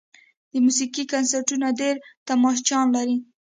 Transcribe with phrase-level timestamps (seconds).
[0.51, 1.95] د موسیقۍ کنسرتونه ډېر
[2.27, 3.17] تماشچیان لري.